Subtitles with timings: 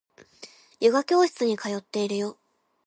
[0.79, 2.39] ヨガ教室に通っているよ